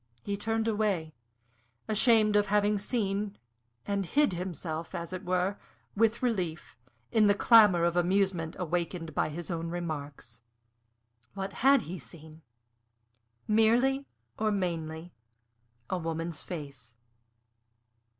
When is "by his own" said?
9.13-9.69